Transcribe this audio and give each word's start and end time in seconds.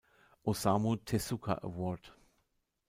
Osamu 0.51 0.95
Tezuka 1.05 1.53
Award. 1.63 2.05